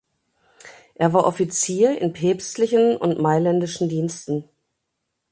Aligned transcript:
Er 0.95 1.13
war 1.13 1.27
Offizier 1.27 2.01
in 2.01 2.11
päpstlichen 2.11 2.97
und 2.97 3.21
mailändischen 3.21 3.87
Diensten. 3.87 4.49